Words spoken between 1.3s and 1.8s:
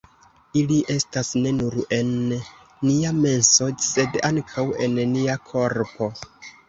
ne nur